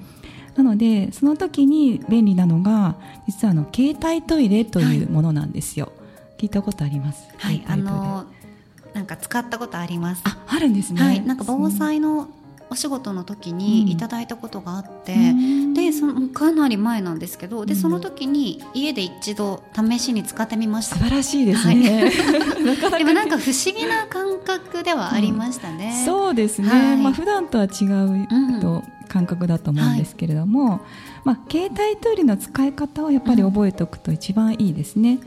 [0.56, 2.96] なのでその時に便利なのが
[3.26, 5.92] 実はあの携帯トイレというものなんですよ、は
[6.38, 7.28] い、聞いたことあります？
[7.38, 8.24] はいあの
[8.92, 10.22] なんか使ったことあります。
[10.24, 12.28] ああるんですね、はい、なんか防災の
[12.70, 15.09] お仕事の時にいただいたことがあって、
[16.40, 20.96] かなり前なんですけどでその時に家で一度試しに使ってみました。
[20.96, 30.80] 素晴らしいですね、はい、 でもなんか不思議な感覚ではありましたね、うん、そうですね、はい、まあ普段とは違うと、感覚だと思うんですけれども、はい、
[31.24, 35.18] まあ、携帯トイレの使い方をやっぱり覚えておくと一番いいですね。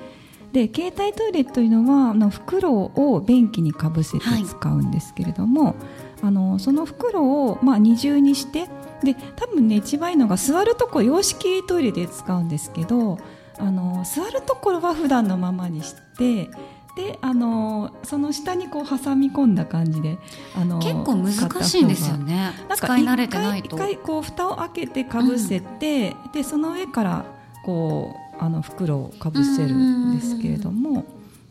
[0.51, 5.76] で携帯トイレというのはあの袋を便器にかぶせて使うんですけれども、はい、
[6.24, 8.68] あのその袋を、まあ、二重にして
[9.04, 13.18] で多分ね一番いいのが座るとこ洋式トイレで使うんですけど
[13.58, 16.49] あの座るところは普段のままにして
[16.95, 20.18] であのその下にこう挟み込んだ感じで
[20.56, 21.34] あの結構難
[21.64, 22.54] しいんですよね。
[22.76, 23.76] 使い慣れてないと。
[23.76, 27.26] 一回こう蓋を開けてかぶせて、うん、でその上から
[27.66, 31.06] こうあの袋をかぶせるんですけれども。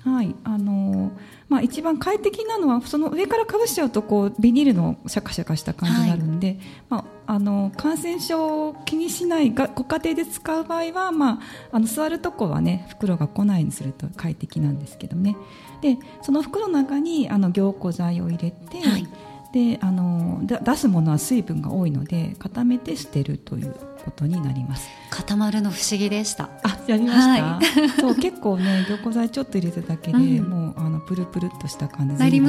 [0.05, 1.13] はいあの
[1.53, 11.39] まあ、一番快適なのはその上からかぶしちゃうとこうビニールのシャカシャカした感じになるんで、はい、まあ、あの感染症を気にしないがご家庭で使う場合は、まあ、
[11.73, 15.37] あの座るとこはね袋が来ないようにすると快適なんですけどね。
[15.83, 19.07] でその袋の中にあの凝固剤を入れて、はい、
[19.53, 23.75] であの出すものは水分が多いので固めて捨てるという
[24.05, 24.89] ことになります。
[25.11, 26.51] 固まるの不思議でした。
[26.63, 32.41] あやりました、はい、そう結構ね凝固剤ちょっと入れただけで、うん、もうあのプルプルっとした感じに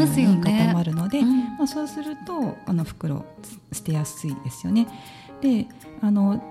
[0.42, 3.26] 固まるので、ねうん、まあ、そうするとあの袋
[3.72, 4.88] 捨てやすいですよね。
[5.42, 5.68] で
[6.02, 6.42] あの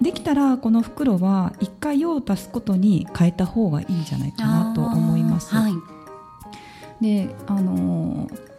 [0.00, 5.54] できたらこの袋は1回用を足すことに変えた方がいいんじゃないかなと思います。
[5.54, 5.74] はい、
[7.00, 8.51] であのー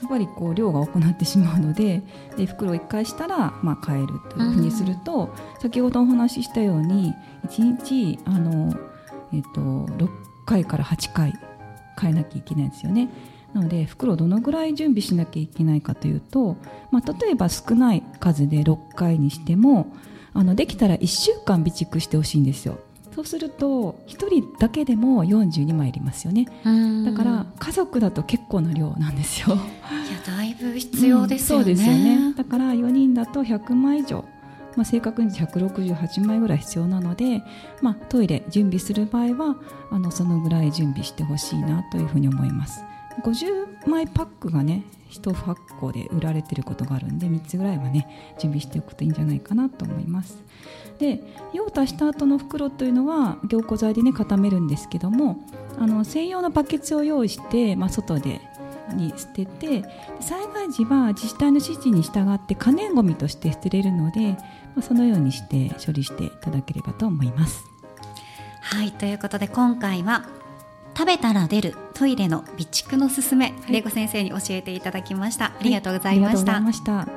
[0.00, 2.02] やっぱりこう量が多くなってしまうので
[2.36, 7.14] で袋を1回したら、まあ、変えるというふうにすると、うん、先ほどお話ししたように
[7.48, 8.74] 1日あの、
[9.32, 10.08] えっと、6
[10.46, 11.32] 回から8回
[12.00, 13.08] 変えなきゃいけないんですよね。
[13.54, 16.56] なので袋をどのぐらい準備しなきゃいけないかというと、
[16.90, 19.90] まあ、例えば少ない数で6回にしても
[20.34, 22.78] あのできたら1週間備蓄してほしいんですよ。
[23.18, 26.46] そうすると1人だけでも42枚いりますよね。
[27.04, 29.56] だから家族だと結構な量なんですよ。
[29.56, 32.34] いやだいぶ必要ですよね、うん、そうですよね。
[32.36, 34.24] だから4人だと100枚以上。
[34.76, 37.42] まあ、正確に168枚ぐらい必要なので、
[37.82, 39.56] まあ、トイレ準備する場合は
[39.90, 42.84] あのそのぐらい準備してほしいなというふうに思います。
[43.24, 50.42] 50枚パックがね1箱で売られてることがあるんで3つぐらいはね準備しておくといいんじゃないかなと思います
[50.98, 55.38] で用を足した後の袋というのは凝固剤でね固めるんですけども
[55.78, 58.40] あの専用のバケツを用意して、まあ、外で
[58.94, 59.84] に捨てて
[60.20, 64.38] 災害時は自治体の指示に従って可燃ごみとして捨てれるので、ま
[64.78, 67.64] あ、そのようにして処理していただければと思います。
[68.62, 70.26] はいということで今回は
[70.96, 77.08] 食べたら出るトイレの備蓄のすすめ、はい、玲子先生に教えていただきました、ありがとうございました、した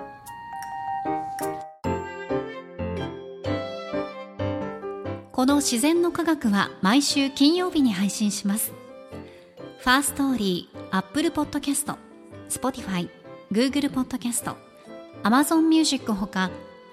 [5.31, 8.73] このしぜんのかがくは毎週金曜日に配信します。
[9.79, 13.09] Firstory、Apple Podcast、Spotify、
[13.51, 14.55] グーグルポッドキャスト、
[15.23, 16.49] アマゾンミュージックほか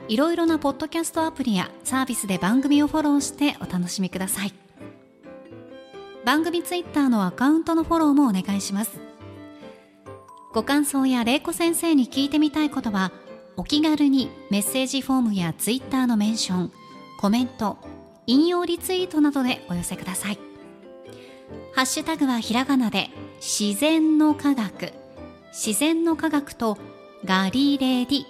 [0.08, 4.67] いろいろなポッドキャストアプリやサービスで番組をフォローしてお楽しみください
[6.28, 9.00] 番組ツイッターのアカウントのフォローもお願いします。
[10.52, 13.12] ご感想や玲子先生に聞いてみたいことは
[13.56, 16.72] お気軽にメッセージフォームやツイッターのメンション
[17.18, 17.78] コメント
[18.26, 20.38] 引用リツイートなどでお寄せください。
[21.72, 24.92] ハッシュタグはひらがなで自然の科学。
[25.54, 26.76] 自然の科学と
[27.24, 28.24] ガリレディ。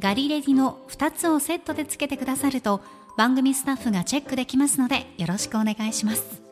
[0.00, 2.80] ガリレディの2つをセットでつけてくださると
[3.16, 6.43] 番組スタッフがチェックできますのでよろしくお願いします。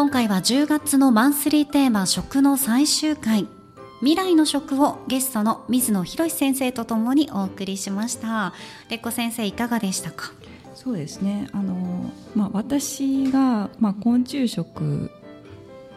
[0.00, 3.46] 今回は10月のマンスリーテーマ食の最終回。
[3.98, 8.54] 未来の食をゲストの水野博先生とともにお送りしました。
[8.88, 10.32] レッコ先生いかがでしたか？
[10.74, 11.48] そうですね。
[11.52, 15.10] あの、まあ、私が、まあ、昆虫食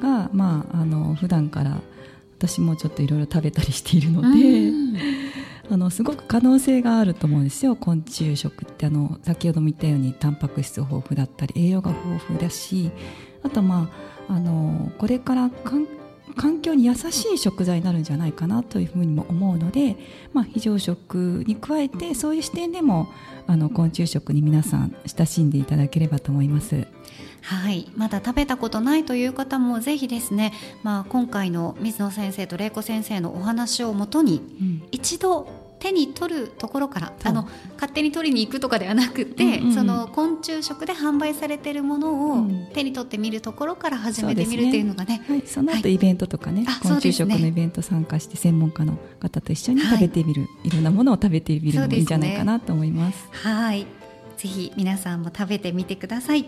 [0.01, 1.79] が、まあ、あの普段から
[2.37, 4.73] 私もちょっといろいろ食べたりしているので、
[5.71, 7.77] あのすごく可能性があると思うんですよ。
[7.77, 12.91] 昆虫食ってあの先ほども言ったようにタンパク質豊富だったり栄養が豊富だし
[13.43, 13.89] あとま
[14.29, 15.49] ああのこれから
[16.35, 19.97] 環境に優しい食材になるんじゃないかなというふうにも思うので、
[20.33, 23.09] まあ、非常食に加えてそういう視点でも
[23.45, 26.87] あの昆虫食に皆さん親しんでいただければと思います。
[27.41, 34.41] はいまだ食べたことないという方もぜひですね、まあ、今回の水野先生と玲子先生のお話をもとに、
[34.91, 53.19] 一度手に取るところからあの勝手に取りに行くとかではなくて、うんうん、その昆虫食で販売されているものを手に取ってみるところから始めてみるっていうのがね、はい、その後イベントとかね、はい、昆虫食のイベント参加して専門家の方と一緒に食べてみる、はい、いろんなものを食べてみるのもいいんじゃないかなと思います。
[53.19, 53.85] すね、はい。
[54.37, 56.45] ぜひ皆さんも食べてみてください。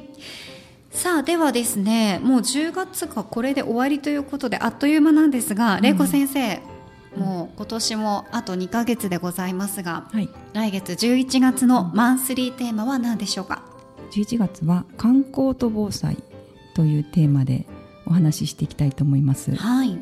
[0.91, 6.61] さあではですねもう10月がこれで終わりということであっという間なんですが、玲子先生
[7.18, 13.63] もう今年もあと2か月でございますが、はい、来月11月のマンスリーテーマは何でしょうか
[14.11, 16.18] ？11月は観光と防災
[16.74, 17.66] というテーマで
[18.05, 19.55] お話ししていきたいと思います。
[19.55, 19.99] はい、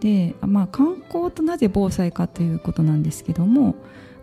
[0.00, 3.74] で、まあ、観光となぜ防災かということなんですけども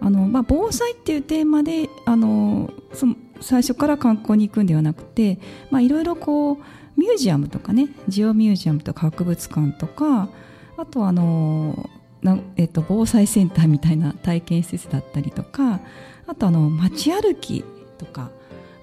[0.02, 6.58] あの、まあ、防災っていうテーマであのその最初から観光に行くんではなくて、まあ、いろいろこう
[6.96, 10.30] ミュージアムとかねジオミュージアムとか博物館とか
[10.78, 11.90] あとあの
[12.24, 15.82] な、えっと、防災センターみたいな体験施設だったりとか
[16.26, 17.64] あとあの街歩き
[17.98, 18.32] とか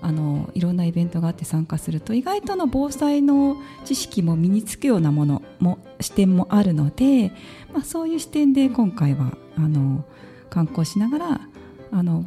[0.03, 7.33] あのいろんなイベントがあって参加すると意外との防災の知識も身につくようなものも視点もあるので、
[7.73, 10.05] まあ、そういう視点で今回はあの
[10.49, 11.41] 観光しながら
[11.93, 12.25] あの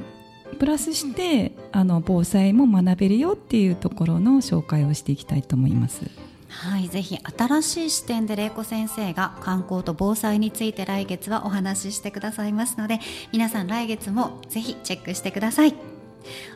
[0.60, 6.06] プラスしてあの防災も学べるよっていうところの紹介をしていきたいと思います。
[6.62, 13.00] はい、ぜひ新しい視点で玲子先生が観光と防災について来月はお話ししてくださいますので
[13.32, 15.76] 皆さん来月もぜひチェックしてください。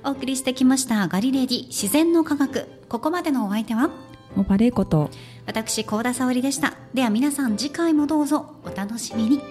[0.05, 2.67] お送りしてきましたガリレディ自然の科学。
[2.87, 3.89] ここまでのお相手は？
[4.35, 5.09] モバレイこと。
[5.45, 6.75] 私高田沙織でした。
[6.93, 9.41] では皆さん次回もどうぞお楽しみに